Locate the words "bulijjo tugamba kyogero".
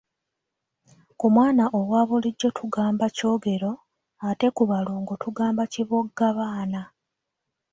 2.09-3.71